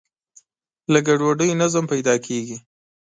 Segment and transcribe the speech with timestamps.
[0.91, 2.57] له ګډوډۍ نظم پیدا کېږي.